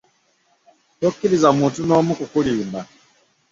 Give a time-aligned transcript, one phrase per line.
[0.99, 2.79] Tokkiriza muntu n'omu kukulimba.